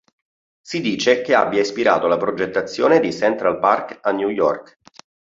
Si 0.63 0.81
dice 0.81 1.21
che 1.21 1.35
abbia 1.35 1.59
ispirato 1.61 2.07
la 2.07 2.17
progettazione 2.17 2.99
di 2.99 3.13
Central 3.13 3.59
Park 3.59 3.99
a 4.01 4.09
New 4.11 4.29
York. 4.29 4.79